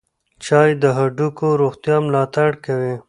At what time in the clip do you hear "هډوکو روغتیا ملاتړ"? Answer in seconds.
0.97-2.49